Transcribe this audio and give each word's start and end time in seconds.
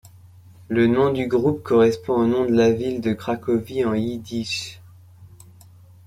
Le 0.67 0.87
nom 0.87 1.13
du 1.13 1.27
groupe 1.27 1.61
correspond 1.61 2.15
au 2.15 2.25
nom 2.25 2.45
de 2.47 2.55
la 2.55 2.71
ville 2.71 3.01
de 3.01 3.13
Cracovie 3.13 3.85
en 3.85 3.93
yiddish. 3.93 4.81